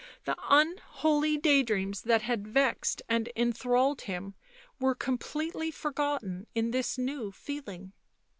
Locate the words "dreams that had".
1.61-2.47